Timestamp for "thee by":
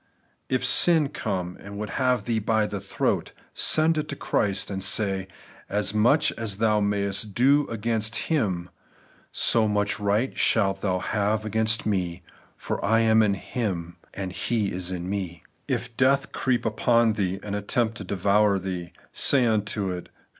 2.25-2.65